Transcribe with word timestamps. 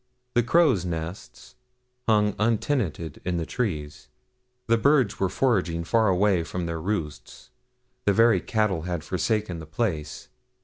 The 0.33 0.41
crows' 0.41 0.83
nests 0.83 1.53
hung 2.09 2.33
untenanted 2.39 3.21
in 3.23 3.37
the 3.37 3.45
trees; 3.45 4.07
the 4.65 4.75
birds 4.75 5.19
were 5.19 5.29
foraging 5.29 5.83
far 5.83 6.07
away 6.07 6.41
from 6.41 6.65
their 6.65 6.81
roosts. 6.81 7.51
The 8.05 8.13
very 8.13 8.41
cattle 8.41 8.81
had 8.89 9.03
forsaken 9.03 9.59
the 9.59 9.67
place. 9.67 10.27